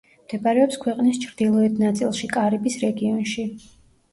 მდებარეობს 0.27 0.79
ქვეყნის 0.85 1.19
ჩრდილოეთ 1.25 1.77
ნაწილში, 1.83 2.31
კარიბის 2.39 2.79
რეგიონში. 2.87 3.47